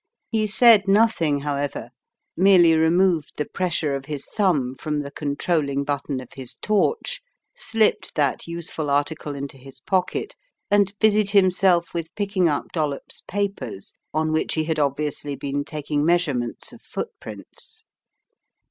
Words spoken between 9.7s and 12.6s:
pocket, and busied himself with picking